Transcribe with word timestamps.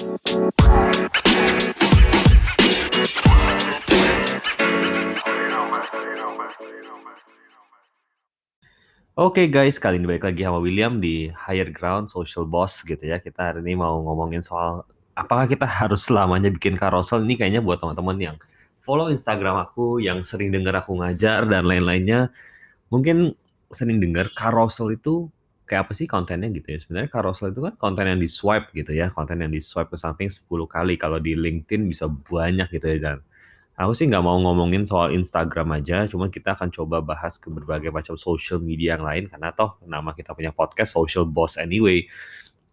Oke 0.00 0.16
guys, 9.52 9.76
kali 9.76 10.00
ini 10.00 10.08
balik 10.08 10.24
lagi 10.24 10.48
sama 10.48 10.56
William 10.56 11.04
di 11.04 11.28
Higher 11.28 11.68
Ground 11.68 12.08
Social 12.08 12.48
Boss 12.48 12.80
gitu 12.80 12.96
ya. 13.04 13.20
Kita 13.20 13.52
hari 13.52 13.60
ini 13.60 13.76
mau 13.76 14.00
ngomongin 14.00 14.40
soal 14.40 14.88
apakah 15.12 15.44
kita 15.44 15.68
harus 15.84 16.08
selamanya 16.08 16.48
bikin 16.48 16.80
carousel. 16.80 17.20
Ini 17.28 17.36
kayaknya 17.36 17.60
buat 17.60 17.84
teman-teman 17.84 18.16
yang 18.16 18.36
follow 18.80 19.12
Instagram 19.12 19.68
aku, 19.68 20.00
yang 20.00 20.24
sering 20.24 20.48
dengar 20.48 20.80
aku 20.80 20.96
ngajar 20.96 21.44
dan 21.44 21.68
lain-lainnya. 21.68 22.32
Mungkin 22.88 23.36
sering 23.68 24.00
dengar 24.00 24.32
carousel 24.32 24.96
itu 24.96 25.28
kayak 25.70 25.86
apa 25.86 25.92
sih 25.94 26.10
kontennya 26.10 26.50
gitu 26.50 26.74
ya. 26.74 26.78
Sebenarnya 26.82 27.10
carousel 27.14 27.54
itu 27.54 27.62
kan 27.62 27.78
konten 27.78 28.10
yang 28.10 28.18
di 28.18 28.26
swipe 28.26 28.74
gitu 28.74 28.90
ya. 28.90 29.14
Konten 29.14 29.38
yang 29.38 29.54
di 29.54 29.62
swipe 29.62 29.94
ke 29.94 29.98
samping 29.98 30.26
10 30.26 30.50
kali. 30.66 30.98
Kalau 30.98 31.22
di 31.22 31.38
LinkedIn 31.38 31.86
bisa 31.86 32.10
banyak 32.10 32.66
gitu 32.74 32.86
ya. 32.90 32.98
Dan 32.98 33.18
Aku 33.80 33.96
sih 33.96 34.04
nggak 34.12 34.20
mau 34.20 34.36
ngomongin 34.36 34.84
soal 34.84 35.16
Instagram 35.16 35.80
aja, 35.80 36.04
cuma 36.04 36.28
kita 36.28 36.52
akan 36.52 36.68
coba 36.68 37.00
bahas 37.00 37.40
ke 37.40 37.48
berbagai 37.48 37.88
macam 37.88 38.12
social 38.12 38.60
media 38.60 39.00
yang 39.00 39.08
lain, 39.08 39.24
karena 39.24 39.56
toh 39.56 39.80
nama 39.88 40.12
kita 40.12 40.36
punya 40.36 40.52
podcast 40.52 40.92
Social 40.92 41.24
Boss 41.24 41.56
Anyway. 41.56 42.04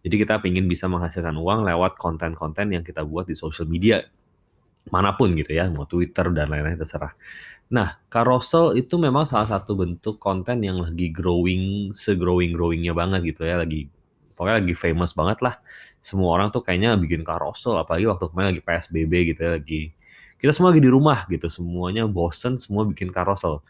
Jadi 0.04 0.14
kita 0.20 0.36
ingin 0.44 0.68
bisa 0.68 0.84
menghasilkan 0.84 1.32
uang 1.32 1.64
lewat 1.64 1.96
konten-konten 1.96 2.76
yang 2.76 2.84
kita 2.84 3.08
buat 3.08 3.24
di 3.24 3.32
social 3.32 3.64
media. 3.64 4.04
Mana 4.92 5.16
pun 5.16 5.32
gitu 5.32 5.48
ya, 5.56 5.72
mau 5.72 5.88
Twitter 5.88 6.28
dan 6.28 6.52
lain-lain 6.52 6.76
terserah. 6.76 7.16
Nah, 7.68 8.00
carousel 8.08 8.80
itu 8.80 8.96
memang 8.96 9.28
salah 9.28 9.44
satu 9.44 9.76
bentuk 9.76 10.16
konten 10.16 10.64
yang 10.64 10.80
lagi 10.80 11.12
growing, 11.12 11.92
se-growing-growingnya 11.92 12.96
banget 12.96 13.36
gitu 13.36 13.44
ya, 13.44 13.60
lagi 13.60 13.92
pokoknya 14.32 14.64
lagi 14.64 14.74
famous 14.78 15.12
banget 15.12 15.38
lah. 15.44 15.60
Semua 16.00 16.38
orang 16.40 16.48
tuh 16.48 16.64
kayaknya 16.64 16.96
bikin 16.96 17.20
carousel, 17.26 17.76
apalagi 17.76 18.08
waktu 18.08 18.24
kemarin 18.32 18.48
lagi 18.56 18.62
PSBB 18.64 19.12
gitu 19.34 19.40
ya, 19.44 19.50
lagi 19.60 19.92
kita 20.38 20.54
semua 20.54 20.70
lagi 20.72 20.80
di 20.80 20.90
rumah 20.90 21.26
gitu, 21.28 21.50
semuanya 21.50 22.06
bosen, 22.06 22.56
semua 22.56 22.86
bikin 22.86 23.10
carousel. 23.10 23.60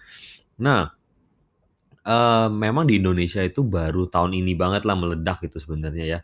Nah, 0.60 0.92
uh, 2.04 2.48
memang 2.52 2.86
di 2.86 3.00
Indonesia 3.00 3.40
itu 3.42 3.64
baru 3.64 4.06
tahun 4.06 4.36
ini 4.36 4.52
banget 4.54 4.84
lah 4.84 4.94
meledak 4.94 5.42
gitu 5.42 5.58
sebenarnya 5.58 6.04
ya. 6.06 6.20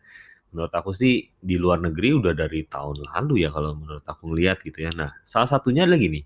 Menurut 0.54 0.70
aku 0.70 0.94
sih 0.94 1.26
di 1.34 1.58
luar 1.58 1.82
negeri 1.82 2.14
udah 2.14 2.30
dari 2.36 2.62
tahun 2.70 3.02
lalu 3.10 3.42
ya 3.42 3.50
kalau 3.50 3.74
menurut 3.74 4.04
aku 4.06 4.30
ngeliat 4.30 4.62
gitu 4.62 4.86
ya. 4.86 4.90
Nah, 4.94 5.10
salah 5.26 5.48
satunya 5.50 5.82
adalah 5.82 5.98
gini, 5.98 6.22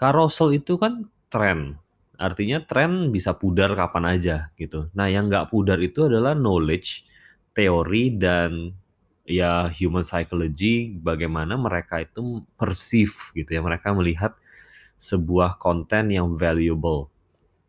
carousel 0.00 0.56
itu 0.56 0.80
kan 0.80 1.04
tren. 1.28 1.76
Artinya 2.16 2.64
tren 2.64 3.12
bisa 3.12 3.36
pudar 3.36 3.76
kapan 3.76 4.16
aja 4.16 4.48
gitu. 4.56 4.88
Nah, 4.96 5.12
yang 5.12 5.28
nggak 5.28 5.52
pudar 5.52 5.76
itu 5.80 6.08
adalah 6.08 6.32
knowledge, 6.32 7.04
teori, 7.52 8.16
dan 8.16 8.72
ya 9.28 9.68
human 9.68 10.02
psychology 10.02 10.96
bagaimana 10.96 11.60
mereka 11.60 12.00
itu 12.00 12.40
perceive 12.56 13.12
gitu 13.36 13.52
ya. 13.52 13.60
Mereka 13.60 13.92
melihat 13.92 14.32
sebuah 14.96 15.60
konten 15.60 16.08
yang 16.08 16.32
valuable. 16.32 17.12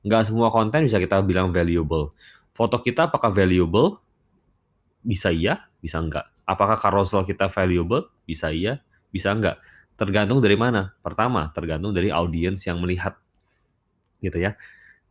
Nggak 0.07 0.31
semua 0.31 0.47
konten 0.47 0.87
bisa 0.87 0.99
kita 1.03 1.19
bilang 1.19 1.51
valuable. 1.51 2.15
Foto 2.55 2.79
kita 2.79 3.11
apakah 3.11 3.31
valuable? 3.31 3.99
Bisa 5.03 5.31
iya 5.31 5.67
bisa 5.79 5.99
enggak 5.99 6.31
apakah 6.51 6.75
carousel 6.75 7.23
kita 7.23 7.47
valuable? 7.47 8.11
Bisa 8.27 8.51
iya 8.51 8.83
bisa 9.11 9.31
enggak 9.31 9.59
tergantung 10.01 10.41
dari 10.41 10.57
mana 10.57 10.97
pertama 11.05 11.53
tergantung 11.53 11.93
dari 11.93 12.09
audiens 12.09 12.65
yang 12.65 12.81
melihat 12.81 13.21
gitu 14.25 14.41
ya 14.41 14.57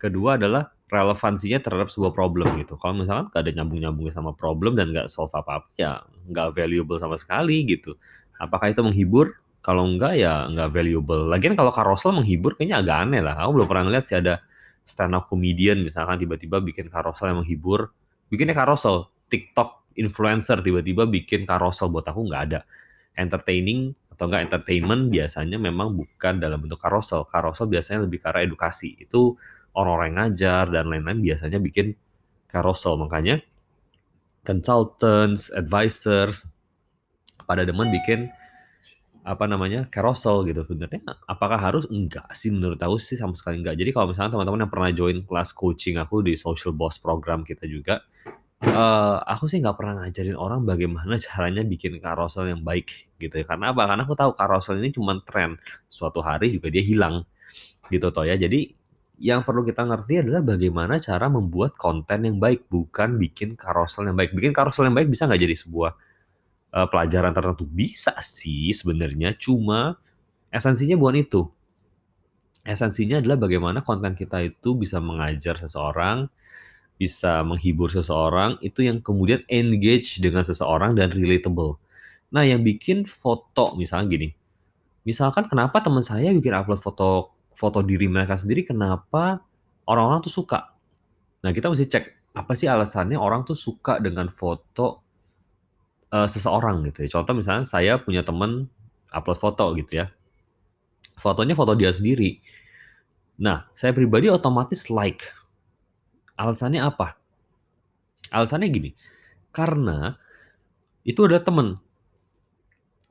kedua 0.03 0.35
adalah 0.35 0.75
relevansinya 0.91 1.63
terhadap 1.63 1.89
sebuah 1.89 2.11
problem 2.11 2.59
gitu. 2.59 2.75
Kalau 2.75 2.99
misalkan 2.99 3.31
gak 3.31 3.47
ada 3.47 3.53
nyambung-nyambungnya 3.63 4.11
sama 4.11 4.35
problem 4.35 4.75
dan 4.75 4.91
gak 4.91 5.07
solve 5.07 5.31
apa-apa, 5.31 5.71
ya 5.79 6.03
nggak 6.27 6.55
valuable 6.55 6.99
sama 6.99 7.15
sekali 7.15 7.63
gitu. 7.65 7.95
Apakah 8.43 8.75
itu 8.75 8.83
menghibur? 8.83 9.39
Kalau 9.61 9.87
enggak 9.87 10.19
ya 10.19 10.49
nggak 10.51 10.73
valuable. 10.73 11.29
Lagian 11.29 11.53
kalau 11.55 11.71
carousel 11.71 12.17
menghibur 12.17 12.57
kayaknya 12.57 12.81
agak 12.81 12.97
aneh 13.07 13.21
lah. 13.21 13.37
Aku 13.45 13.61
belum 13.61 13.69
pernah 13.69 13.85
ngeliat 13.87 14.05
sih 14.09 14.17
ada 14.17 14.41
stand 14.83 15.13
up 15.13 15.29
comedian 15.29 15.85
misalkan 15.85 16.17
tiba-tiba 16.17 16.59
bikin 16.65 16.89
carousel 16.89 17.31
yang 17.31 17.45
menghibur. 17.45 17.93
Bikinnya 18.33 18.57
carousel, 18.57 19.13
TikTok 19.29 19.95
influencer 20.01 20.65
tiba-tiba 20.65 21.05
bikin 21.05 21.45
carousel 21.45 21.93
buat 21.93 22.09
aku 22.09 22.25
nggak 22.25 22.43
ada. 22.51 22.61
Entertaining 23.21 23.93
atau 24.21 24.29
enggak 24.29 24.53
entertainment 24.53 25.09
biasanya 25.09 25.57
memang 25.57 25.97
bukan 25.97 26.45
dalam 26.45 26.61
bentuk 26.61 26.77
carousel. 26.77 27.25
Carousel 27.25 27.73
biasanya 27.73 28.05
lebih 28.05 28.21
arah 28.21 28.45
edukasi. 28.45 28.93
Itu 29.01 29.41
orang-orang 29.73 30.21
ngajar 30.21 30.69
dan 30.69 30.93
lain-lain 30.93 31.25
biasanya 31.25 31.57
bikin 31.57 31.97
carousel. 32.53 33.01
Makanya 33.01 33.41
consultants, 34.45 35.49
advisors 35.57 36.45
pada 37.49 37.65
demen 37.65 37.89
bikin 37.89 38.29
apa 39.25 39.49
namanya 39.49 39.89
carousel 39.89 40.45
gitu 40.45 40.69
sebenarnya 40.69 41.01
apakah 41.25 41.57
harus 41.57 41.89
enggak 41.89 42.29
sih 42.33 42.53
menurut 42.53 42.81
aku 42.81 42.97
sih 42.97 43.21
sama 43.21 43.37
sekali 43.37 43.61
enggak 43.61 43.77
jadi 43.77 43.93
kalau 43.93 44.13
misalnya 44.13 44.33
teman-teman 44.33 44.65
yang 44.65 44.73
pernah 44.73 44.91
join 44.97 45.19
kelas 45.29 45.53
coaching 45.53 46.01
aku 46.01 46.25
di 46.25 46.41
social 46.41 46.73
boss 46.73 46.97
program 46.97 47.45
kita 47.45 47.69
juga 47.69 48.01
uh, 48.65 49.21
aku 49.21 49.45
sih 49.45 49.61
nggak 49.61 49.77
pernah 49.77 50.01
ngajarin 50.01 50.41
orang 50.41 50.65
bagaimana 50.65 51.21
caranya 51.29 51.61
bikin 51.69 52.01
carousel 52.01 52.49
yang 52.49 52.65
baik 52.65 53.10
gitu 53.21 53.37
ya 53.37 53.45
karena 53.45 53.77
apa 53.77 53.85
karena 53.85 54.03
aku 54.09 54.17
tahu 54.17 54.33
carousel 54.33 54.81
ini 54.81 54.91
cuma 54.91 55.21
tren 55.21 55.61
suatu 55.93 56.25
hari 56.25 56.57
juga 56.57 56.73
dia 56.73 56.81
hilang 56.81 57.23
gitu 57.93 58.09
toh 58.09 58.25
ya 58.25 58.41
jadi 58.41 58.73
yang 59.21 59.45
perlu 59.45 59.69
kita 59.69 59.85
ngerti 59.85 60.25
adalah 60.25 60.41
bagaimana 60.41 60.97
cara 60.97 61.29
membuat 61.29 61.77
konten 61.77 62.25
yang 62.25 62.41
baik, 62.41 62.73
bukan 62.73 63.21
bikin 63.21 63.53
carousel 63.53 64.09
yang 64.09 64.17
baik. 64.17 64.33
Bikin 64.33 64.57
carousel 64.57 64.89
yang 64.89 64.97
baik 64.97 65.13
bisa 65.13 65.29
nggak 65.29 65.45
jadi 65.45 65.57
sebuah 65.61 65.93
uh, 66.73 66.89
pelajaran 66.89 67.37
tertentu? 67.37 67.69
Bisa 67.69 68.17
sih 68.25 68.73
sebenarnya, 68.73 69.37
cuma 69.37 70.01
esensinya 70.49 70.97
bukan 70.97 71.21
itu. 71.21 71.45
Esensinya 72.65 73.21
adalah 73.21 73.37
bagaimana 73.37 73.85
konten 73.85 74.17
kita 74.17 74.41
itu 74.41 74.73
bisa 74.73 75.05
mengajar 75.05 75.61
seseorang, 75.61 76.25
bisa 76.97 77.45
menghibur 77.45 77.93
seseorang, 77.93 78.57
itu 78.65 78.89
yang 78.89 79.05
kemudian 79.05 79.45
engage 79.53 80.17
dengan 80.25 80.49
seseorang 80.49 80.97
dan 80.97 81.13
relatable. 81.13 81.77
Nah, 82.31 82.47
yang 82.47 82.63
bikin 82.63 83.07
foto 83.07 83.75
misalnya 83.75 84.07
gini, 84.11 84.29
misalkan 85.03 85.51
kenapa 85.51 85.83
teman 85.83 86.03
saya 86.05 86.31
bikin 86.31 86.55
upload 86.55 86.79
foto 86.79 87.35
foto 87.55 87.83
diri 87.83 88.07
mereka 88.07 88.39
sendiri 88.39 88.63
kenapa 88.65 89.43
orang-orang 89.91 90.23
tuh 90.23 90.33
suka. 90.33 90.73
Nah, 91.43 91.51
kita 91.51 91.67
mesti 91.69 91.91
cek 91.91 92.05
apa 92.31 92.53
sih 92.55 92.71
alasannya 92.71 93.19
orang 93.19 93.43
tuh 93.43 93.59
suka 93.59 93.99
dengan 93.99 94.31
foto 94.31 95.03
uh, 96.15 96.29
seseorang 96.31 96.87
gitu 96.87 97.07
ya. 97.07 97.09
Contoh 97.19 97.35
misalnya 97.35 97.67
saya 97.67 97.99
punya 97.99 98.23
temen 98.23 98.71
upload 99.11 99.39
foto 99.39 99.75
gitu 99.75 100.07
ya. 100.07 100.07
Fotonya 101.19 101.59
foto 101.59 101.75
dia 101.77 101.91
sendiri. 101.93 102.41
Nah, 103.41 103.69
saya 103.77 103.93
pribadi 103.93 104.31
otomatis 104.31 104.89
like. 104.89 105.27
Alasannya 106.39 106.81
apa? 106.81 107.21
Alasannya 108.33 108.69
gini, 108.71 108.91
karena 109.51 110.17
itu 111.03 111.25
adalah 111.27 111.43
temen 111.45 111.77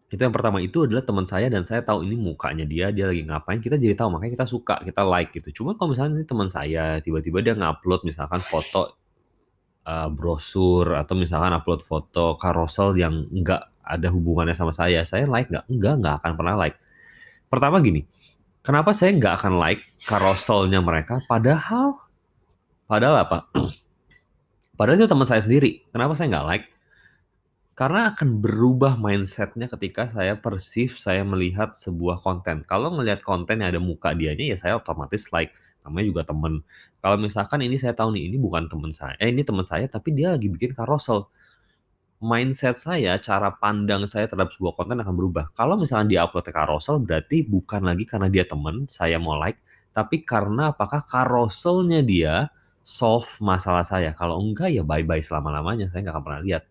itu 0.10 0.18
yang 0.18 0.34
pertama 0.34 0.58
itu 0.58 0.90
adalah 0.90 1.06
teman 1.06 1.22
saya 1.22 1.54
dan 1.54 1.70
saya 1.70 1.86
tahu 1.86 2.02
ini 2.02 2.18
mukanya 2.18 2.66
dia, 2.66 2.90
dia 2.90 3.06
lagi 3.06 3.22
ngapain, 3.30 3.62
kita 3.62 3.78
jadi 3.78 3.94
tahu 3.94 4.18
makanya 4.18 4.42
kita 4.42 4.48
suka, 4.50 4.82
kita 4.82 5.06
like 5.06 5.30
gitu. 5.38 5.62
Cuma 5.62 5.78
kalau 5.78 5.94
misalnya 5.94 6.18
ini 6.18 6.26
teman 6.26 6.50
saya 6.50 6.98
tiba-tiba 6.98 7.46
dia 7.46 7.54
ngupload 7.54 8.10
misalkan 8.10 8.42
foto 8.42 8.98
uh, 9.86 10.10
brosur 10.10 10.98
atau 10.98 11.14
misalkan 11.14 11.54
upload 11.54 11.86
foto 11.86 12.42
carousel 12.42 12.98
yang 12.98 13.30
enggak 13.30 13.70
ada 13.86 14.10
hubungannya 14.10 14.58
sama 14.58 14.74
saya, 14.74 15.06
saya 15.06 15.30
like 15.30 15.54
nggak? 15.54 15.70
Enggak, 15.70 15.94
nggak 16.02 16.16
akan 16.26 16.32
pernah 16.34 16.56
like. 16.58 16.78
Pertama 17.50 17.78
gini, 17.78 18.02
kenapa 18.66 18.94
saya 18.98 19.14
nggak 19.14 19.34
akan 19.46 19.62
like 19.62 19.82
carouselnya 20.10 20.82
mereka? 20.82 21.22
Padahal, 21.30 22.02
padahal 22.90 23.30
apa? 23.30 23.38
padahal 24.78 24.98
itu 24.98 25.06
teman 25.06 25.30
saya 25.30 25.42
sendiri. 25.46 25.86
Kenapa 25.94 26.18
saya 26.18 26.34
nggak 26.34 26.46
like? 26.50 26.66
Karena 27.80 28.12
akan 28.12 28.44
berubah 28.44 29.00
mindsetnya 29.00 29.72
ketika 29.72 30.12
saya 30.12 30.36
persif, 30.36 31.00
saya 31.00 31.24
melihat 31.24 31.72
sebuah 31.72 32.20
konten. 32.20 32.68
Kalau 32.68 32.92
melihat 32.92 33.24
konten 33.24 33.64
yang 33.64 33.72
ada 33.72 33.80
muka 33.80 34.12
dianya, 34.12 34.52
ya 34.52 34.58
saya 34.60 34.74
otomatis 34.84 35.32
like. 35.32 35.56
Namanya 35.88 36.06
juga 36.12 36.22
temen. 36.28 36.60
Kalau 37.00 37.16
misalkan 37.16 37.64
ini 37.64 37.80
saya 37.80 37.96
tahu 37.96 38.12
nih, 38.20 38.28
ini 38.28 38.36
bukan 38.36 38.68
teman 38.68 38.92
saya. 38.92 39.16
Eh, 39.24 39.32
ini 39.32 39.48
teman 39.48 39.64
saya, 39.64 39.88
tapi 39.88 40.12
dia 40.12 40.36
lagi 40.36 40.52
bikin 40.52 40.76
carousel. 40.76 41.32
Mindset 42.20 42.76
saya, 42.76 43.16
cara 43.16 43.56
pandang 43.56 44.04
saya 44.04 44.28
terhadap 44.28 44.52
sebuah 44.60 44.76
konten 44.76 45.00
akan 45.00 45.16
berubah. 45.16 45.48
Kalau 45.56 45.80
misalkan 45.80 46.12
dia 46.12 46.28
upload 46.28 46.52
carousel, 46.52 47.00
berarti 47.00 47.48
bukan 47.48 47.88
lagi 47.88 48.04
karena 48.04 48.28
dia 48.28 48.44
teman, 48.44 48.92
saya 48.92 49.16
mau 49.24 49.40
like. 49.40 49.64
Tapi 49.96 50.28
karena 50.28 50.76
apakah 50.76 51.00
carouselnya 51.08 52.04
dia 52.04 52.52
solve 52.84 53.40
masalah 53.40 53.88
saya. 53.88 54.12
Kalau 54.20 54.36
enggak, 54.44 54.68
ya 54.68 54.84
bye-bye 54.84 55.24
selama-lamanya. 55.24 55.88
Saya 55.88 56.04
nggak 56.04 56.16
akan 56.20 56.26
pernah 56.28 56.44
lihat. 56.44 56.64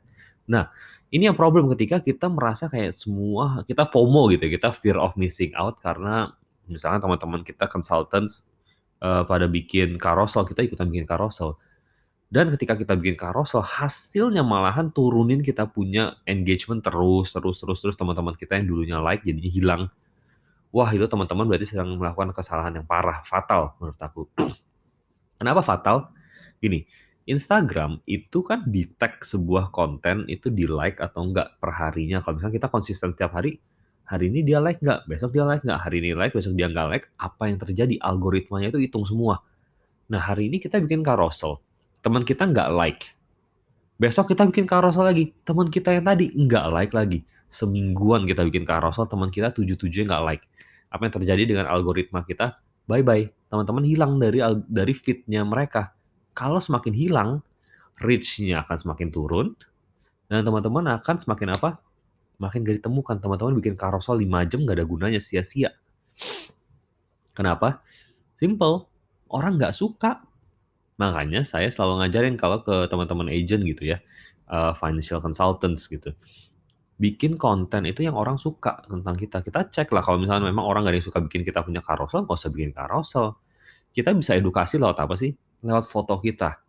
Nah, 0.48 0.72
ini 1.12 1.28
yang 1.28 1.36
problem 1.36 1.68
ketika 1.76 2.00
kita 2.00 2.26
merasa 2.32 2.72
kayak 2.72 2.96
semua 2.96 3.62
kita 3.68 3.84
FOMO 3.84 4.32
gitu 4.32 4.48
ya, 4.48 4.50
kita 4.56 4.68
fear 4.72 4.96
of 4.96 5.14
missing 5.14 5.52
out 5.54 5.76
karena 5.84 6.32
misalnya 6.68 7.04
teman-teman 7.04 7.44
kita 7.44 7.68
consultants 7.68 8.48
uh, 9.04 9.24
pada 9.28 9.44
bikin 9.46 10.00
carousel, 10.00 10.48
kita 10.48 10.64
ikutan 10.64 10.88
bikin 10.88 11.08
carousel. 11.08 11.60
Dan 12.28 12.52
ketika 12.52 12.76
kita 12.76 12.92
bikin 12.92 13.16
carousel, 13.16 13.64
hasilnya 13.64 14.44
malahan 14.44 14.92
turunin 14.92 15.40
kita 15.40 15.64
punya 15.64 16.20
engagement 16.28 16.84
terus 16.84 17.32
terus 17.32 17.56
terus 17.60 17.78
terus 17.80 17.96
teman-teman 17.96 18.36
kita 18.36 18.60
yang 18.60 18.68
dulunya 18.68 18.96
like 19.00 19.24
jadinya 19.24 19.48
hilang. 19.48 19.82
Wah, 20.68 20.92
itu 20.92 21.08
teman-teman 21.08 21.48
berarti 21.48 21.64
sedang 21.64 21.96
melakukan 21.96 22.36
kesalahan 22.36 22.76
yang 22.76 22.84
parah, 22.84 23.24
fatal 23.24 23.72
menurut 23.80 23.96
aku. 23.96 24.28
Kenapa 25.40 25.64
fatal? 25.64 26.12
Gini, 26.60 26.84
Instagram 27.28 28.00
itu 28.08 28.40
kan 28.40 28.64
di-tag 28.64 29.20
sebuah 29.20 29.68
konten 29.70 30.24
itu 30.32 30.48
di-like 30.48 30.98
atau 30.98 31.28
enggak 31.28 31.60
per 31.60 31.76
harinya. 31.76 32.24
Kalau 32.24 32.40
misalnya 32.40 32.56
kita 32.56 32.68
konsisten 32.72 33.12
tiap 33.12 33.36
hari, 33.36 33.60
hari 34.08 34.32
ini 34.32 34.40
dia 34.42 34.58
like 34.58 34.80
nggak, 34.80 35.04
besok 35.04 35.36
dia 35.36 35.44
like 35.44 35.60
nggak, 35.60 35.76
hari 35.76 36.00
ini 36.00 36.16
like, 36.16 36.32
besok 36.32 36.56
dia 36.56 36.72
nggak 36.72 36.88
like, 36.88 37.04
apa 37.20 37.52
yang 37.52 37.60
terjadi? 37.60 38.00
Algoritmanya 38.00 38.72
itu 38.72 38.80
hitung 38.80 39.04
semua. 39.04 39.44
Nah, 40.08 40.24
hari 40.24 40.48
ini 40.48 40.56
kita 40.56 40.80
bikin 40.80 41.04
carousel 41.04 41.60
teman 42.00 42.22
kita 42.22 42.46
nggak 42.46 42.70
like. 42.74 43.02
Besok 43.98 44.30
kita 44.30 44.46
bikin 44.46 44.64
carousel 44.70 45.04
lagi, 45.04 45.34
teman 45.42 45.66
kita 45.68 45.90
yang 45.90 46.06
tadi 46.06 46.30
nggak 46.30 46.66
like 46.70 46.92
lagi. 46.94 47.26
Semingguan 47.50 48.24
kita 48.24 48.46
bikin 48.46 48.62
carousel, 48.62 49.10
teman 49.10 49.28
kita 49.34 49.50
tujuh-tujuhnya 49.50 50.06
nggak 50.06 50.24
like. 50.24 50.44
Apa 50.88 51.04
yang 51.04 51.14
terjadi 51.18 51.42
dengan 51.44 51.66
algoritma 51.66 52.22
kita? 52.22 52.62
Bye-bye. 52.86 53.50
Teman-teman 53.50 53.84
hilang 53.84 54.16
dari 54.22 54.40
dari 54.70 54.94
feed-nya 54.94 55.42
mereka. 55.42 55.97
Kalau 56.38 56.62
semakin 56.62 56.94
hilang, 56.94 57.30
reach-nya 57.98 58.62
akan 58.62 58.78
semakin 58.78 59.10
turun, 59.10 59.58
dan 60.30 60.46
teman-teman 60.46 60.86
akan 61.02 61.18
semakin 61.18 61.58
apa? 61.58 61.82
Makin 62.38 62.62
gak 62.62 62.78
ditemukan. 62.78 63.18
Teman-teman 63.18 63.58
bikin 63.58 63.74
carousel 63.74 64.22
5 64.22 64.46
jam 64.46 64.62
nggak 64.62 64.78
ada 64.78 64.86
gunanya, 64.86 65.18
sia-sia. 65.18 65.74
Kenapa? 67.34 67.82
Simple. 68.38 68.86
Orang 69.26 69.58
nggak 69.58 69.74
suka 69.74 70.22
Makanya 70.98 71.46
saya 71.46 71.70
selalu 71.70 72.02
ngajarin 72.04 72.34
kalau 72.34 72.58
ke 72.66 72.90
teman-teman 72.90 73.30
agent 73.30 73.62
gitu 73.62 73.94
ya, 73.94 74.02
uh, 74.50 74.74
financial 74.74 75.22
consultants 75.22 75.86
gitu. 75.86 76.10
Bikin 76.98 77.38
konten 77.38 77.86
itu 77.86 78.02
yang 78.02 78.18
orang 78.18 78.34
suka 78.34 78.82
tentang 78.90 79.14
kita. 79.14 79.38
Kita 79.46 79.70
cek 79.70 79.94
lah 79.94 80.02
kalau 80.02 80.18
misalnya 80.18 80.50
memang 80.50 80.66
orang 80.66 80.82
gak 80.82 80.92
ada 80.92 80.98
yang 80.98 81.06
suka 81.06 81.22
bikin 81.22 81.46
kita 81.46 81.62
punya 81.62 81.78
carousel, 81.78 82.26
nggak 82.26 82.34
usah 82.34 82.50
bikin 82.50 82.70
carousel. 82.74 83.38
Kita 83.94 84.10
bisa 84.10 84.34
edukasi 84.34 84.82
lewat 84.82 84.98
apa 84.98 85.14
sih? 85.14 85.30
Lewat 85.64 85.86
foto 85.90 86.18
kita. 86.22 86.62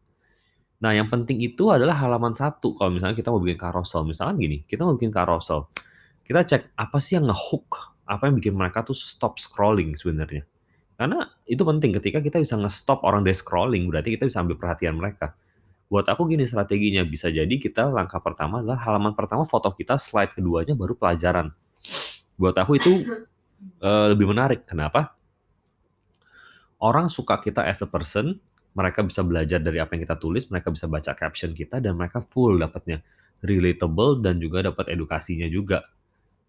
Nah, 0.80 0.96
yang 0.96 1.12
penting 1.12 1.44
itu 1.44 1.70
adalah 1.70 2.00
halaman 2.00 2.32
satu. 2.32 2.72
Kalau 2.80 2.96
misalnya 2.96 3.16
kita 3.16 3.30
mau 3.30 3.44
bikin 3.44 3.60
carousel, 3.60 4.08
misalkan 4.08 4.40
gini, 4.40 4.64
kita 4.64 4.88
mau 4.88 4.96
bikin 4.96 5.12
carousel, 5.12 5.68
kita 6.24 6.46
cek 6.48 6.78
apa 6.80 6.98
sih 7.04 7.20
yang 7.20 7.28
ngehook, 7.28 8.00
apa 8.08 8.32
yang 8.32 8.40
bikin 8.40 8.56
mereka 8.56 8.88
tuh 8.88 8.96
stop 8.96 9.36
scrolling 9.38 9.94
sebenarnya. 10.00 10.48
Karena 11.00 11.28
itu 11.48 11.64
penting 11.64 11.96
ketika 11.96 12.20
kita 12.20 12.44
bisa 12.44 12.60
nge-stop 12.60 13.04
orang 13.08 13.24
dari 13.24 13.36
scrolling, 13.36 13.88
berarti 13.88 14.16
kita 14.16 14.28
bisa 14.28 14.40
ambil 14.44 14.56
perhatian 14.60 15.00
mereka. 15.00 15.36
Buat 15.90 16.12
aku 16.12 16.30
gini 16.30 16.44
strateginya, 16.46 17.02
bisa 17.02 17.32
jadi 17.32 17.50
kita 17.50 17.88
langkah 17.90 18.20
pertama 18.22 18.62
adalah 18.62 18.78
halaman 18.84 19.16
pertama 19.16 19.48
foto 19.48 19.72
kita, 19.74 19.96
slide 19.96 20.36
keduanya 20.36 20.76
baru 20.76 20.94
pelajaran. 21.00 21.50
Buat 22.38 22.56
aku 22.62 22.78
itu 22.78 23.10
uh, 23.84 24.06
lebih 24.12 24.28
menarik. 24.28 24.64
Kenapa? 24.70 25.18
Orang 26.80 27.12
suka 27.12 27.42
kita 27.42 27.66
as 27.68 27.84
a 27.84 27.90
person, 27.90 28.40
mereka 28.80 29.04
bisa 29.04 29.20
belajar 29.28 29.60
dari 29.60 29.84
apa 29.84 30.00
yang 30.00 30.08
kita 30.08 30.16
tulis, 30.16 30.48
mereka 30.48 30.72
bisa 30.72 30.88
baca 30.88 31.12
caption 31.12 31.52
kita, 31.52 31.84
dan 31.84 32.00
mereka 32.00 32.24
full 32.24 32.56
dapatnya. 32.56 33.04
Relatable 33.44 34.24
dan 34.24 34.40
juga 34.40 34.64
dapat 34.68 34.92
edukasinya 34.96 35.48
juga 35.48 35.84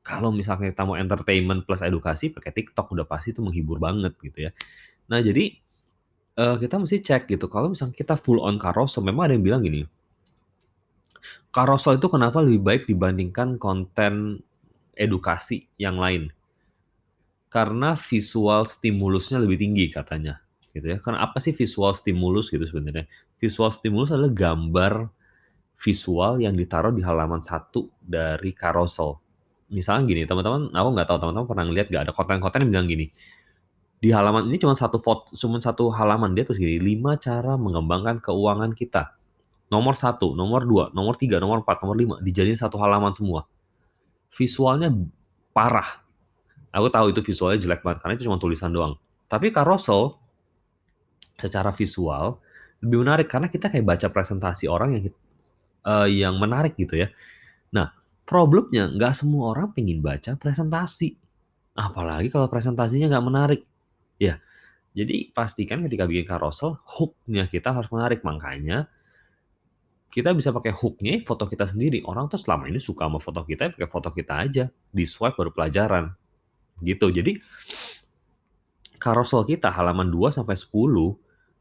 kalau 0.01 0.33
misalnya 0.33 0.73
kita 0.73 0.83
mau 0.89 0.97
entertainment 0.97 1.69
plus 1.69 1.85
edukasi 1.85 2.33
pakai 2.33 2.51
TikTok 2.51 2.89
udah 2.97 3.07
pasti 3.07 3.37
itu 3.37 3.45
menghibur 3.45 3.77
banget 3.77 4.17
gitu 4.19 4.49
ya. 4.49 4.51
Nah 5.13 5.21
jadi 5.21 5.53
uh, 6.41 6.57
kita 6.57 6.81
mesti 6.81 7.05
cek 7.05 7.29
gitu 7.29 7.47
kalau 7.53 7.73
misalnya 7.73 7.95
kita 7.95 8.17
full 8.17 8.41
on 8.41 8.57
carousel 8.57 9.05
memang 9.05 9.31
ada 9.31 9.35
yang 9.37 9.45
bilang 9.45 9.63
gini. 9.63 9.85
Carousel 11.51 11.99
itu 11.99 12.07
kenapa 12.09 12.41
lebih 12.41 12.63
baik 12.63 12.83
dibandingkan 12.87 13.59
konten 13.59 14.41
edukasi 14.95 15.67
yang 15.77 15.99
lain? 15.99 16.31
Karena 17.51 17.99
visual 17.99 18.63
stimulusnya 18.65 19.43
lebih 19.43 19.59
tinggi 19.59 19.91
katanya 19.91 20.39
gitu 20.75 20.87
ya. 20.87 20.99
Karena 21.03 21.25
apa 21.25 21.39
sih 21.43 21.55
visual 21.55 21.95
stimulus 21.95 22.51
gitu 22.51 22.63
sebenarnya? 22.63 23.07
Visual 23.39 23.71
stimulus 23.75 24.15
adalah 24.15 24.33
gambar 24.33 24.93
visual 25.81 26.43
yang 26.45 26.55
ditaruh 26.55 26.93
di 26.93 27.01
halaman 27.01 27.41
satu 27.41 27.89
dari 28.05 28.53
carousel 28.53 29.17
misalnya 29.71 30.03
gini, 30.11 30.23
teman-teman, 30.27 30.69
aku 30.75 30.89
nggak 30.99 31.07
tahu 31.07 31.19
teman-teman 31.23 31.47
pernah 31.47 31.65
ngeliat 31.71 31.87
nggak 31.89 32.03
ada 32.11 32.13
konten-konten 32.13 32.59
yang 32.67 32.71
bilang 32.75 32.89
gini, 32.91 33.07
di 34.03 34.11
halaman 34.11 34.51
ini 34.51 34.59
cuma 34.59 34.75
satu 34.75 34.99
foto, 34.99 35.33
cuma 35.39 35.63
satu 35.63 35.89
halaman 35.95 36.35
dia 36.35 36.43
terus 36.43 36.59
gini, 36.59 36.77
lima 36.83 37.15
cara 37.17 37.55
mengembangkan 37.55 38.19
keuangan 38.19 38.75
kita. 38.75 39.15
Nomor 39.71 39.95
satu, 39.95 40.35
nomor 40.35 40.67
dua, 40.67 40.85
nomor 40.91 41.15
tiga, 41.15 41.39
nomor 41.39 41.63
empat, 41.63 41.79
nomor 41.87 41.95
lima, 41.95 42.15
dijadiin 42.19 42.59
satu 42.59 42.75
halaman 42.83 43.15
semua. 43.15 43.47
Visualnya 44.35 44.91
parah. 45.55 46.03
Aku 46.75 46.91
tahu 46.91 47.15
itu 47.15 47.23
visualnya 47.23 47.63
jelek 47.63 47.87
banget 47.87 48.03
karena 48.03 48.15
itu 48.19 48.27
cuma 48.27 48.39
tulisan 48.43 48.75
doang. 48.75 48.99
Tapi 49.31 49.55
carousel 49.55 50.19
secara 51.41 51.73
visual 51.73 52.39
lebih 52.81 53.05
menarik 53.05 53.29
karena 53.29 53.49
kita 53.53 53.69
kayak 53.69 53.85
baca 53.85 54.09
presentasi 54.09 54.65
orang 54.69 54.97
yang 54.97 55.05
uh, 55.85 56.09
yang 56.09 56.35
menarik 56.41 56.77
gitu 56.77 56.97
ya. 56.97 57.09
Nah, 57.73 57.93
Problemnya 58.31 58.87
nggak 58.87 59.11
semua 59.11 59.51
orang 59.51 59.75
pengen 59.75 60.07
baca 60.07 60.39
presentasi. 60.39 61.19
Apalagi 61.75 62.31
kalau 62.31 62.47
presentasinya 62.47 63.11
nggak 63.11 63.27
menarik. 63.27 63.61
Ya, 64.23 64.39
jadi 64.95 65.35
pastikan 65.35 65.83
ketika 65.83 66.07
bikin 66.07 66.31
carousel, 66.31 66.79
hook-nya 66.87 67.51
kita 67.51 67.75
harus 67.75 67.91
menarik. 67.91 68.23
Makanya 68.23 68.87
kita 70.15 70.31
bisa 70.31 70.55
pakai 70.55 70.71
hook-nya 70.71 71.27
foto 71.27 71.51
kita 71.51 71.67
sendiri. 71.67 72.07
Orang 72.07 72.31
tuh 72.31 72.39
selama 72.39 72.71
ini 72.71 72.79
suka 72.79 73.11
sama 73.11 73.19
foto 73.19 73.43
kita, 73.43 73.75
pakai 73.75 73.91
foto 73.91 74.15
kita 74.15 74.47
aja. 74.47 74.65
Di 74.71 75.03
swipe 75.03 75.35
baru 75.35 75.51
pelajaran. 75.51 76.15
Gitu. 76.87 77.11
Jadi 77.11 77.35
carousel 79.03 79.43
kita 79.43 79.75
halaman 79.75 80.07
2 80.07 80.31
sampai 80.31 80.55
10 80.55 80.71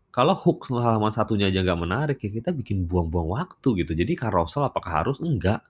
kalau 0.10 0.34
hook 0.34 0.70
halaman 0.74 1.14
satunya 1.14 1.54
aja 1.54 1.62
nggak 1.62 1.80
menarik 1.80 2.18
ya 2.22 2.30
kita 2.34 2.50
bikin 2.50 2.90
buang-buang 2.90 3.30
waktu 3.40 3.86
gitu. 3.86 3.94
Jadi 3.94 4.18
carousel 4.18 4.66
apakah 4.66 5.06
harus? 5.06 5.22
Enggak 5.22 5.62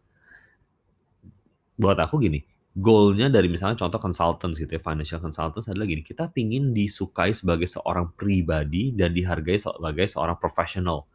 buat 1.79 1.95
aku 1.95 2.19
gini, 2.19 2.43
goalnya 2.75 3.31
dari 3.31 3.47
misalnya 3.47 3.79
contoh 3.79 4.03
consultants 4.03 4.59
gitu 4.59 4.67
ya, 4.75 4.83
financial 4.83 5.23
consultants 5.23 5.71
adalah 5.71 5.87
gini, 5.87 6.03
kita 6.03 6.27
pingin 6.27 6.75
disukai 6.75 7.31
sebagai 7.31 7.71
seorang 7.71 8.11
pribadi 8.19 8.91
dan 8.91 9.15
dihargai 9.15 9.55
sebagai 9.55 10.03
seorang 10.03 10.35
profesional 10.35 11.07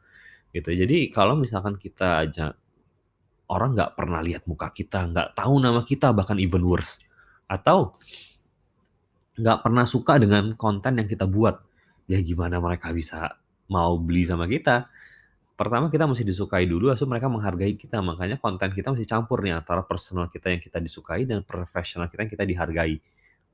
gitu. 0.57 0.73
Jadi 0.73 1.13
kalau 1.13 1.37
misalkan 1.37 1.77
kita 1.77 2.25
aja 2.25 2.57
orang 3.53 3.77
nggak 3.77 3.93
pernah 3.93 4.25
lihat 4.25 4.49
muka 4.49 4.73
kita, 4.73 5.05
nggak 5.05 5.37
tahu 5.37 5.61
nama 5.61 5.85
kita, 5.85 6.17
bahkan 6.17 6.41
even 6.41 6.65
worse, 6.65 7.05
atau 7.45 7.93
nggak 9.37 9.61
pernah 9.61 9.85
suka 9.85 10.17
dengan 10.17 10.57
konten 10.57 10.97
yang 10.97 11.05
kita 11.05 11.29
buat, 11.29 11.61
ya 12.11 12.19
gimana 12.21 12.61
mereka 12.61 12.93
bisa 12.93 13.39
mau 13.69 13.97
beli 13.97 14.25
sama 14.27 14.45
kita? 14.45 14.89
Pertama 15.55 15.87
kita 15.87 16.11
mesti 16.11 16.27
disukai 16.27 16.67
dulu, 16.67 16.91
lalu 16.91 17.07
mereka 17.07 17.31
menghargai 17.31 17.79
kita. 17.79 18.03
Makanya 18.03 18.43
konten 18.43 18.75
kita 18.75 18.91
mesti 18.91 19.07
campur 19.07 19.39
nih 19.39 19.55
antara 19.55 19.87
personal 19.87 20.27
kita 20.27 20.51
yang 20.51 20.59
kita 20.59 20.83
disukai 20.83 21.31
dan 21.31 21.47
profesional 21.47 22.11
kita 22.11 22.27
yang 22.27 22.33
kita 22.35 22.43
dihargai. 22.43 22.99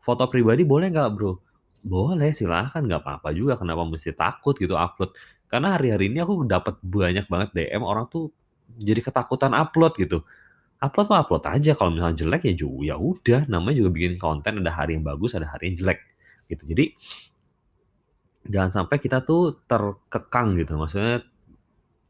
Foto 0.00 0.24
pribadi 0.32 0.64
boleh 0.64 0.88
nggak 0.88 1.08
bro? 1.12 1.36
Boleh, 1.84 2.32
silahkan. 2.32 2.80
Nggak 2.80 3.04
apa-apa 3.04 3.36
juga. 3.36 3.60
Kenapa 3.60 3.84
mesti 3.84 4.16
takut 4.16 4.56
gitu 4.56 4.80
upload? 4.80 5.12
Karena 5.44 5.76
hari-hari 5.76 6.08
ini 6.08 6.24
aku 6.24 6.48
dapat 6.48 6.80
banyak 6.80 7.28
banget 7.28 7.48
DM 7.52 7.84
orang 7.84 8.08
tuh 8.08 8.32
jadi 8.80 9.04
ketakutan 9.04 9.52
upload 9.52 10.00
gitu. 10.00 10.24
Upload 10.80 11.12
mah 11.12 11.28
upload 11.28 11.44
aja. 11.52 11.76
Kalau 11.76 11.92
misalnya 11.92 12.16
jelek 12.16 12.48
ya 12.48 12.54
juga 12.56 12.80
ya 12.92 12.96
udah. 12.96 13.44
Namanya 13.44 13.76
juga 13.84 13.90
bikin 13.92 14.16
konten. 14.16 14.64
Ada 14.64 14.72
hari 14.72 14.96
yang 14.96 15.04
bagus, 15.04 15.36
ada 15.36 15.44
hari 15.44 15.68
yang 15.68 15.76
jelek. 15.84 16.00
Gitu. 16.48 16.64
Jadi 16.64 16.84
jangan 18.50 18.84
sampai 18.84 18.98
kita 18.98 19.22
tuh 19.22 19.62
terkekang 19.70 20.58
gitu. 20.58 20.74
Maksudnya 20.74 21.22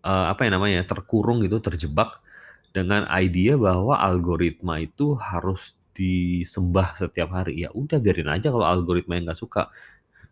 uh, 0.02 0.26
apa 0.32 0.48
ya 0.48 0.50
namanya, 0.56 0.80
terkurung 0.88 1.44
gitu, 1.44 1.60
terjebak 1.60 2.24
dengan 2.72 3.04
idea 3.12 3.60
bahwa 3.60 4.00
algoritma 4.00 4.80
itu 4.80 5.14
harus 5.20 5.76
disembah 5.92 6.96
setiap 6.96 7.28
hari. 7.36 7.60
Ya 7.66 7.68
udah 7.76 8.00
biarin 8.00 8.32
aja 8.32 8.48
kalau 8.48 8.64
algoritma 8.64 9.20
yang 9.20 9.28
nggak 9.28 9.40
suka. 9.40 9.68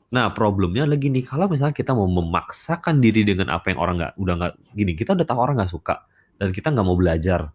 Nah 0.09 0.33
problemnya 0.33 0.89
lagi 0.89 1.13
nih, 1.13 1.21
kalau 1.29 1.53
misalnya 1.53 1.77
kita 1.77 1.93
mau 1.93 2.09
memaksakan 2.09 3.05
diri 3.05 3.29
dengan 3.29 3.53
apa 3.53 3.69
yang 3.69 3.79
orang 3.83 4.01
nggak 4.01 4.13
udah 4.17 4.35
nggak 4.41 4.55
gini, 4.73 4.93
kita 4.97 5.13
udah 5.13 5.27
tahu 5.29 5.39
orang 5.45 5.61
nggak 5.61 5.73
suka 5.73 6.01
dan 6.41 6.49
kita 6.49 6.73
nggak 6.73 6.87
mau 6.89 6.97
belajar, 6.97 7.53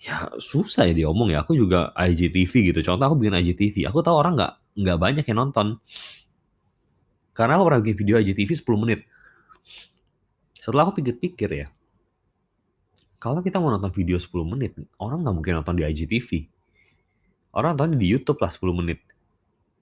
ya 0.00 0.32
susah 0.40 0.88
ya 0.88 0.96
diomong 0.96 1.36
ya. 1.36 1.44
Aku 1.44 1.52
juga 1.52 1.92
IGTV 1.92 2.72
gitu, 2.72 2.80
contoh 2.80 3.12
aku 3.12 3.16
bikin 3.20 3.36
IGTV, 3.36 3.84
aku 3.92 4.00
tahu 4.00 4.16
orang 4.16 4.40
nggak 4.40 4.52
nggak 4.72 4.96
banyak 4.96 5.24
yang 5.28 5.38
nonton. 5.44 5.76
Karena 7.36 7.60
aku 7.60 7.68
pernah 7.68 7.80
bikin 7.84 7.96
video 8.00 8.16
IGTV 8.16 8.50
10 8.56 8.80
menit. 8.80 9.04
Setelah 10.56 10.88
aku 10.88 11.04
pikir-pikir 11.04 11.50
ya, 11.52 11.66
kalau 13.20 13.44
kita 13.44 13.60
mau 13.60 13.68
nonton 13.68 13.92
video 13.92 14.16
10 14.16 14.32
menit, 14.48 14.72
orang 14.96 15.20
nggak 15.20 15.36
mungkin 15.36 15.52
nonton 15.60 15.76
di 15.76 15.84
IGTV. 15.84 16.48
Orang 17.52 17.76
nonton 17.76 18.00
di 18.00 18.08
YouTube 18.08 18.40
lah 18.40 18.48
10 18.48 18.72
menit. 18.72 19.04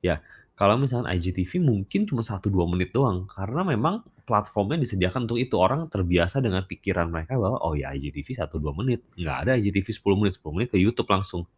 Ya, 0.03 0.21
Kalau 0.55 0.79
misalkan 0.79 1.11
IGTV 1.11 1.59
mungkin 1.59 2.07
cuma 2.07 2.23
1, 2.23 2.47
2 2.47 2.71
menit 2.71 2.95
doang, 2.95 3.27
karena 3.27 3.67
memang 3.67 4.07
platformnya 4.23 4.79
disediakan 4.79 5.27
untuk 5.27 5.43
itu. 5.43 5.59
Orang 5.59 5.91
terbiasa 5.91 6.39
dengan 6.39 6.63
pikiran 6.63 7.11
mereka 7.11 7.35
bahwa, 7.35 7.59
"Oh 7.59 7.75
ya 7.75 7.91
IGTV 7.91 8.39
1, 8.39 8.63
2 8.63 8.71
menit." 8.71 9.03
Nggak 9.19 9.37
ada 9.43 9.53
IGTV 9.59 9.91
10 9.91 10.15
menit, 10.15 10.39
10 10.39 10.55
menit 10.55 10.71
ke 10.71 10.79
YouTube 10.79 11.11
langsung. 11.11 11.51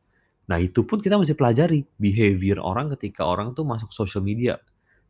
Nah 0.48 0.56
itu 0.56 0.80
pun 0.88 1.04
kita 1.04 1.20
mesti 1.20 1.36
pelajari, 1.36 1.84
behavior 2.00 2.56
orang 2.56 2.88
ketika 2.96 3.28
orang 3.28 3.52
tuh 3.52 3.68
masuk 3.68 3.92
social 3.92 4.24
media. 4.24 4.56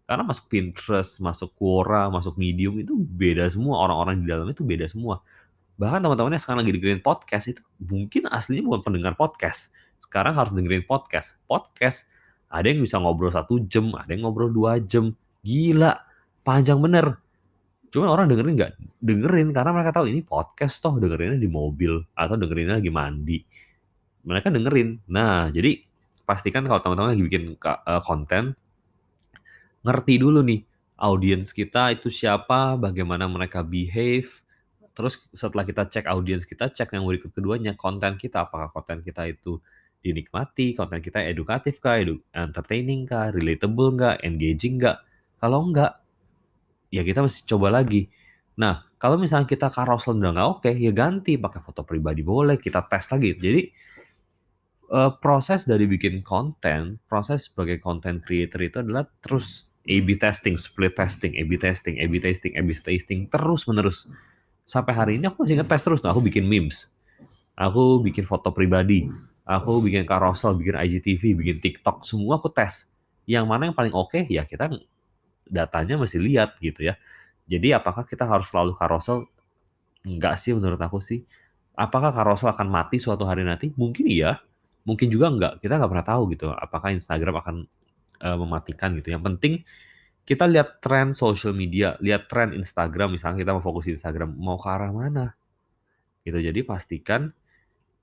Karena 0.06 0.22
masuk 0.22 0.46
Pinterest, 0.46 1.18
masuk 1.18 1.50
Quora, 1.58 2.06
masuk 2.08 2.38
Medium 2.38 2.78
itu 2.78 2.94
beda 2.94 3.50
semua, 3.50 3.82
orang-orang 3.82 4.22
di 4.22 4.30
dalamnya 4.30 4.54
itu 4.54 4.62
beda 4.62 4.86
semua. 4.86 5.18
Bahkan 5.76 6.00
teman-teman 6.00 6.38
yang 6.38 6.42
sekarang 6.42 6.60
lagi 6.64 6.72
dengerin 6.78 7.02
podcast 7.02 7.44
itu 7.52 7.60
mungkin 7.82 8.30
aslinya 8.30 8.64
bukan 8.64 8.80
pendengar 8.86 9.18
podcast. 9.18 9.74
Sekarang 9.98 10.38
harus 10.38 10.54
dengerin 10.54 10.86
podcast. 10.86 11.36
Podcast 11.50 12.08
ada 12.48 12.70
yang 12.70 12.80
bisa 12.80 12.96
ngobrol 13.02 13.34
satu 13.34 13.60
jam, 13.66 13.92
ada 13.98 14.08
yang 14.08 14.24
ngobrol 14.24 14.48
dua 14.48 14.78
jam. 14.78 15.12
Gila, 15.42 15.98
panjang 16.46 16.78
bener. 16.78 17.18
Cuman 17.90 18.08
orang 18.08 18.30
dengerin 18.30 18.54
nggak? 18.56 18.72
Dengerin 19.02 19.48
karena 19.50 19.70
mereka 19.74 19.90
tahu 20.00 20.06
ini 20.08 20.22
podcast 20.22 20.80
toh 20.80 20.96
dengerinnya 20.96 21.36
di 21.36 21.50
mobil 21.50 21.98
atau 22.14 22.34
dengerinnya 22.38 22.78
lagi 22.78 22.90
mandi. 22.94 23.38
Mereka 24.26 24.48
dengerin. 24.54 25.10
Nah, 25.10 25.50
jadi 25.50 25.82
pastikan 26.26 26.66
kalau 26.66 26.82
teman-teman 26.82 27.14
lagi 27.14 27.22
bikin 27.22 27.54
uh, 27.62 28.02
konten, 28.02 28.56
ngerti 29.86 30.18
dulu 30.18 30.42
nih 30.42 30.66
audiens 30.98 31.54
kita 31.54 31.94
itu 31.94 32.10
siapa, 32.10 32.74
bagaimana 32.74 33.30
mereka 33.30 33.62
behave. 33.62 34.42
Terus 34.96 35.28
setelah 35.30 35.68
kita 35.68 35.86
cek 35.86 36.08
audiens 36.08 36.48
kita, 36.48 36.72
cek 36.72 36.96
yang 36.96 37.04
berikut 37.04 37.30
keduanya, 37.30 37.76
konten 37.76 38.16
kita, 38.16 38.48
apakah 38.48 38.72
konten 38.72 39.04
kita 39.04 39.28
itu 39.28 39.60
dinikmati, 40.00 40.72
konten 40.72 41.04
kita 41.04 41.20
edukatif 41.20 41.78
kah, 41.84 42.00
edu 42.00 42.16
entertaining 42.32 43.04
kah, 43.04 43.28
relatable 43.28 43.92
nggak, 43.92 44.24
engaging 44.24 44.80
nggak. 44.80 44.98
Kalau 45.36 45.68
nggak, 45.68 45.92
ya 46.94 47.02
kita 47.04 47.20
mesti 47.20 47.44
coba 47.44 47.68
lagi. 47.76 48.08
Nah, 48.56 48.88
kalau 48.96 49.20
misalnya 49.20 49.44
kita 49.44 49.68
carousel 49.68 50.16
udah 50.16 50.32
nggak 50.32 50.48
oke, 50.48 50.70
ya 50.72 50.92
ganti 50.96 51.36
pakai 51.36 51.60
foto 51.60 51.84
pribadi 51.84 52.24
boleh, 52.24 52.56
kita 52.56 52.88
tes 52.88 53.04
lagi. 53.12 53.36
Jadi 53.36 53.62
uh, 54.96 55.12
proses 55.20 55.68
dari 55.68 55.84
bikin 55.84 56.24
konten, 56.24 56.96
proses 57.04 57.52
sebagai 57.52 57.76
content 57.84 58.24
creator 58.24 58.64
itu 58.64 58.80
adalah 58.80 59.04
terus 59.20 59.65
A/B 59.86 60.18
testing, 60.18 60.58
split 60.58 60.98
testing, 60.98 61.34
A/B 61.38 61.58
testing, 61.58 62.02
A/B 62.02 62.18
testing, 62.18 62.52
A/B 62.58 62.74
testing 62.74 63.30
terus 63.30 63.66
menerus. 63.70 64.10
Sampai 64.66 64.92
hari 64.98 65.12
ini 65.18 65.30
aku 65.30 65.46
masih 65.46 65.62
ngetes 65.62 65.82
terus. 65.86 66.00
Nah, 66.02 66.10
aku 66.10 66.26
bikin 66.26 66.42
memes, 66.42 66.90
aku 67.54 68.02
bikin 68.02 68.26
foto 68.26 68.50
pribadi, 68.50 69.06
Aku 69.46 69.78
bikin 69.78 70.02
carousel, 70.10 70.58
bikin 70.58 70.74
IGTV, 70.74 71.38
bikin 71.38 71.56
TikTok, 71.62 72.02
semua 72.02 72.34
aku 72.34 72.50
tes. 72.50 72.90
Yang 73.30 73.46
mana 73.46 73.70
yang 73.70 73.78
paling 73.78 73.94
oke, 73.94 74.10
okay, 74.10 74.22
ya 74.26 74.42
kita 74.42 74.74
datanya 75.46 75.94
mesti 75.94 76.18
lihat 76.18 76.58
gitu 76.58 76.82
ya. 76.82 76.98
Jadi 77.46 77.70
apakah 77.70 78.02
kita 78.02 78.26
harus 78.26 78.50
selalu 78.50 78.74
carousel? 78.74 79.30
Enggak 80.02 80.34
sih 80.42 80.50
menurut 80.50 80.82
aku 80.82 80.98
sih. 80.98 81.22
Apakah 81.78 82.10
carousel 82.10 82.50
akan 82.50 82.66
mati 82.66 82.98
suatu 82.98 83.22
hari 83.22 83.46
nanti? 83.46 83.70
Mungkin 83.70 84.10
iya, 84.10 84.42
mungkin 84.82 85.14
juga 85.14 85.30
enggak. 85.30 85.62
Kita 85.62 85.78
nggak 85.78 85.90
pernah 85.94 86.06
tahu 86.06 86.22
gitu. 86.34 86.50
Apakah 86.50 86.90
Instagram 86.90 87.38
akan 87.38 87.56
uh, 88.20 88.36
mematikan 88.38 88.96
gitu. 88.98 89.14
Yang 89.14 89.24
penting 89.32 89.54
kita 90.26 90.44
lihat 90.50 90.82
tren 90.82 91.14
social 91.14 91.54
media, 91.54 91.94
lihat 92.02 92.26
tren 92.26 92.50
Instagram. 92.50 93.14
Misalnya 93.14 93.46
kita 93.46 93.52
mau 93.54 93.62
fokus 93.62 93.86
di 93.86 93.94
Instagram, 93.94 94.34
mau 94.34 94.58
ke 94.58 94.66
arah 94.66 94.90
mana? 94.90 95.38
Gitu. 96.26 96.42
Jadi 96.42 96.66
pastikan 96.66 97.30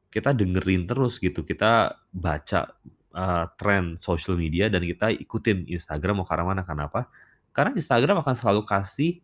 kita 0.08 0.32
dengerin 0.32 0.88
terus 0.88 1.20
gitu, 1.20 1.44
kita 1.44 2.00
baca 2.16 2.72
uh, 3.12 3.46
tren 3.60 4.00
social 4.00 4.40
media 4.40 4.72
dan 4.72 4.88
kita 4.88 5.12
ikutin 5.12 5.68
Instagram 5.68 6.24
mau 6.24 6.26
ke 6.26 6.32
arah 6.32 6.48
mana. 6.48 6.64
Kenapa? 6.64 7.12
Karena 7.52 7.76
Instagram 7.76 8.24
akan 8.24 8.36
selalu 8.40 8.62
kasih 8.64 9.20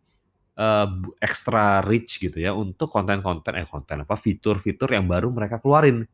uh, 0.60 0.88
extra 1.24 1.80
rich 1.80 2.20
gitu 2.20 2.36
ya 2.36 2.52
untuk 2.52 2.92
konten-konten 2.92 3.56
eh 3.56 3.64
konten 3.64 4.04
apa 4.04 4.14
fitur-fitur 4.14 4.92
yang 4.92 5.08
baru 5.08 5.32
mereka 5.32 5.56
keluarin. 5.56 6.04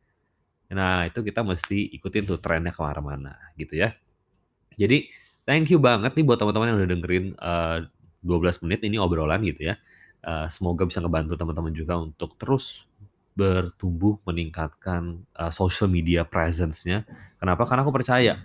Nah 0.71 1.07
itu 1.07 1.19
kita 1.19 1.43
mesti 1.43 1.95
ikutin 1.99 2.23
tuh 2.27 2.39
trennya 2.39 2.71
ke 2.71 2.79
arah 2.79 3.03
mana 3.03 3.35
gitu 3.59 3.75
ya. 3.75 3.91
Jadi 4.77 5.09
thank 5.43 5.73
you 5.73 5.81
banget 5.81 6.13
nih 6.13 6.25
buat 6.25 6.37
teman-teman 6.37 6.73
yang 6.73 6.77
udah 6.79 6.89
dengerin 6.89 7.25
uh, 7.41 7.77
12 8.21 8.63
menit 8.65 8.79
ini 8.85 9.01
obrolan 9.01 9.41
gitu 9.43 9.73
ya. 9.73 9.75
Uh, 10.21 10.45
semoga 10.49 10.85
bisa 10.85 11.01
ngebantu 11.01 11.37
teman-teman 11.37 11.73
juga 11.73 11.97
untuk 11.97 12.37
terus 12.37 12.85
bertumbuh, 13.37 14.17
meningkatkan 14.25 15.21
uh, 15.37 15.53
social 15.53 15.85
media 15.85 16.25
presence-nya. 16.25 17.05
Kenapa? 17.37 17.69
Karena 17.69 17.85
aku 17.85 17.93
percaya 17.93 18.41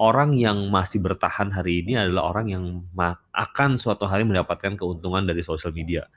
orang 0.00 0.36
yang 0.36 0.68
masih 0.72 1.00
bertahan 1.00 1.52
hari 1.52 1.84
ini 1.84 1.96
adalah 1.96 2.32
orang 2.32 2.46
yang 2.48 2.64
akan 3.32 3.76
suatu 3.80 4.04
hari 4.08 4.24
mendapatkan 4.24 4.76
keuntungan 4.76 5.24
dari 5.28 5.44
social 5.44 5.72
media. 5.72 6.08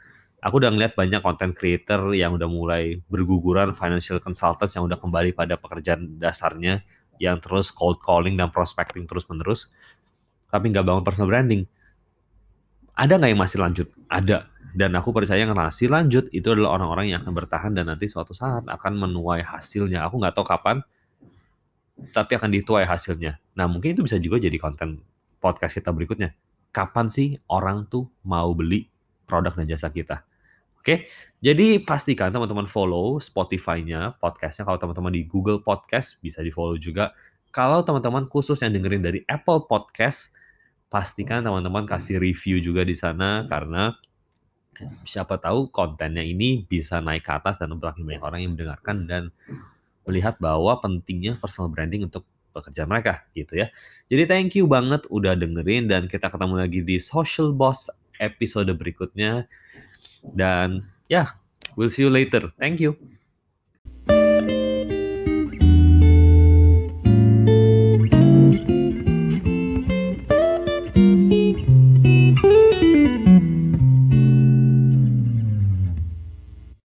Aku 0.43 0.59
udah 0.59 0.75
ngeliat 0.75 0.99
banyak 0.99 1.23
content 1.23 1.55
creator 1.55 2.11
yang 2.11 2.35
udah 2.35 2.51
mulai 2.51 2.99
berguguran, 3.07 3.71
financial 3.71 4.19
consultants 4.19 4.75
yang 4.75 4.83
udah 4.83 4.99
kembali 4.99 5.31
pada 5.31 5.55
pekerjaan 5.55 6.19
dasarnya, 6.19 6.83
yang 7.21 7.37
terus 7.41 7.69
cold 7.69 8.01
calling 8.01 8.37
dan 8.39 8.49
prospecting 8.49 9.05
terus-menerus, 9.05 9.69
tapi 10.49 10.69
nggak 10.69 10.85
bangun 10.85 11.03
personal 11.05 11.29
branding. 11.29 11.65
Ada 12.93 13.17
nggak 13.17 13.29
yang 13.33 13.41
masih 13.41 13.59
lanjut? 13.61 13.87
Ada 14.09 14.53
dan 14.73 14.89
aku 14.97 15.13
percaya 15.13 15.45
yang 15.45 15.53
nasi 15.53 15.85
lanjut 15.85 16.33
itu 16.33 16.49
adalah 16.49 16.81
orang-orang 16.81 17.13
yang 17.13 17.21
akan 17.21 17.33
bertahan 17.37 17.71
dan 17.77 17.93
nanti 17.93 18.09
suatu 18.09 18.33
saat 18.33 18.65
akan 18.65 19.05
menuai 19.05 19.45
hasilnya. 19.45 20.01
Aku 20.09 20.17
nggak 20.17 20.33
tahu 20.33 20.49
kapan, 20.49 20.81
tapi 22.09 22.33
akan 22.33 22.49
dituai 22.49 22.89
hasilnya. 22.89 23.37
Nah 23.53 23.69
mungkin 23.69 23.93
itu 23.93 24.01
bisa 24.01 24.17
juga 24.17 24.41
jadi 24.41 24.57
konten 24.57 24.97
podcast 25.37 25.77
kita 25.77 25.93
berikutnya. 25.93 26.33
Kapan 26.73 27.05
sih 27.13 27.37
orang 27.53 27.85
tuh 27.85 28.09
mau 28.25 28.49
beli 28.57 28.89
produk 29.29 29.53
dan 29.53 29.69
jasa 29.69 29.93
kita? 29.93 30.25
Oke, 30.83 31.07
jadi 31.39 31.79
pastikan 31.79 32.27
teman-teman 32.35 32.67
follow 32.67 33.15
Spotify-nya, 33.15 34.19
podcastnya. 34.19 34.67
Kalau 34.67 34.75
teman-teman 34.75 35.15
di 35.15 35.23
Google 35.23 35.63
Podcast 35.63 36.19
bisa 36.19 36.43
di 36.43 36.51
follow 36.51 36.75
juga. 36.75 37.15
Kalau 37.55 37.87
teman-teman 37.87 38.27
khusus 38.27 38.59
yang 38.59 38.75
dengerin 38.75 38.99
dari 38.99 39.23
Apple 39.31 39.63
Podcast, 39.63 40.35
pastikan 40.91 41.39
teman-teman 41.39 41.87
kasih 41.87 42.19
review 42.19 42.59
juga 42.59 42.83
di 42.83 42.99
sana 42.99 43.47
karena 43.47 43.95
siapa 45.07 45.39
tahu 45.39 45.71
kontennya 45.71 46.19
ini 46.19 46.67
bisa 46.67 46.99
naik 46.99 47.23
ke 47.23 47.31
atas 47.31 47.63
dan 47.63 47.71
makin 47.71 48.03
banyak 48.03 48.19
orang 48.19 48.39
yang 48.43 48.51
mendengarkan 48.59 49.07
dan 49.07 49.31
melihat 50.03 50.35
bahwa 50.35 50.83
pentingnya 50.83 51.39
personal 51.39 51.71
branding 51.71 52.11
untuk 52.11 52.27
pekerjaan 52.51 52.91
mereka 52.91 53.23
gitu 53.31 53.55
ya. 53.55 53.71
Jadi 54.11 54.27
thank 54.27 54.51
you 54.59 54.67
banget 54.67 55.07
udah 55.07 55.31
dengerin 55.31 55.87
dan 55.87 56.11
kita 56.11 56.27
ketemu 56.27 56.59
lagi 56.59 56.83
di 56.83 56.99
Social 56.99 57.55
Boss 57.55 57.87
episode 58.19 58.67
berikutnya. 58.75 59.47
Dan 60.23 60.83
yeah, 61.09 61.35
we'll 61.75 61.89
see 61.89 62.03
you 62.03 62.09
later. 62.09 62.51
Thank 62.59 62.79
you. 62.79 62.95